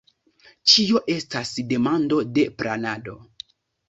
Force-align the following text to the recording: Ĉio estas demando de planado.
Ĉio 0.71 1.01
estas 1.15 1.51
demando 1.73 2.19
de 2.39 2.47
planado. 2.63 3.15